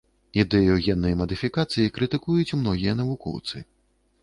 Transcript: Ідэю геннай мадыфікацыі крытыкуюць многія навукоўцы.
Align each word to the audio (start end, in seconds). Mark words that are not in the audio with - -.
Ідэю 0.43 0.77
геннай 0.85 1.13
мадыфікацыі 1.19 1.93
крытыкуюць 1.99 2.57
многія 2.63 2.99
навукоўцы. 3.05 3.65